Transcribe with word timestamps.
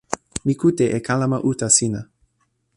mi 0.45 0.53
kute 0.61 0.85
e 0.97 0.99
kalama 1.07 1.37
uta 1.49 1.67
sina. 1.77 2.01